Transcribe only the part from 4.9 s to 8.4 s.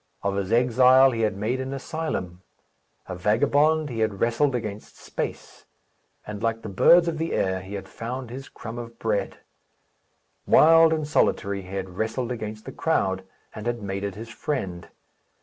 space; and, like the birds of the air, he had found